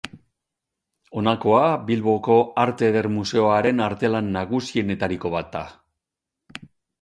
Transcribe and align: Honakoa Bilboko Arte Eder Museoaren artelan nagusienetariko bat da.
Honakoa 1.19 1.67
Bilboko 1.89 2.37
Arte 2.63 2.87
Eder 2.93 3.09
Museoaren 3.17 3.85
artelan 3.89 4.33
nagusienetariko 4.39 5.33
bat 5.37 5.53
da. 5.59 5.63